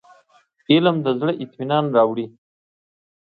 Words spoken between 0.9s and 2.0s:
د زړه اطمينان